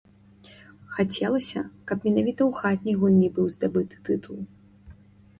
[0.93, 4.41] Хацелася, каб менавіта ў хатняй гульні быў здабыты тытул.